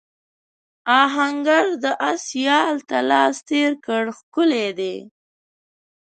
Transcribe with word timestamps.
آهنګر 1.01 1.65
د 1.83 1.85
آس 2.09 2.25
یال 2.45 2.75
ته 2.89 2.97
لاس 3.09 3.35
تېر 3.49 3.71
کړ 3.85 4.03
ښکلی 4.17 4.67
دی. 4.79 4.95